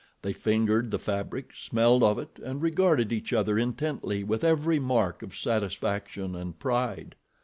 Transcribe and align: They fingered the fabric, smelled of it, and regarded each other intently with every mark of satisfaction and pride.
They 0.23 0.33
fingered 0.33 0.89
the 0.89 0.97
fabric, 0.97 1.51
smelled 1.53 2.01
of 2.01 2.17
it, 2.17 2.39
and 2.43 2.59
regarded 2.59 3.13
each 3.13 3.31
other 3.33 3.59
intently 3.59 4.23
with 4.23 4.43
every 4.43 4.79
mark 4.79 5.21
of 5.21 5.35
satisfaction 5.37 6.35
and 6.35 6.57
pride. 6.57 7.13